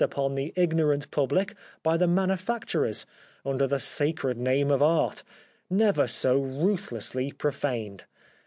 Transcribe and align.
The 0.01 0.05
Life 0.05 0.13
of 0.13 0.17
Oscar 0.17 0.21
Wilde 0.23 0.37
the 0.39 0.53
ignorant 0.55 1.11
public 1.11 1.55
by 1.83 1.95
the 1.95 2.07
manufacturers 2.07 3.05
under 3.45 3.67
the 3.67 3.77
sacred 3.77 4.35
name 4.35 4.71
of 4.71 4.81
Art, 4.81 5.21
never 5.69 6.07
so 6.07 6.39
ruthlessly 6.41 7.31
pro 7.31 7.51
faned. 7.51 8.01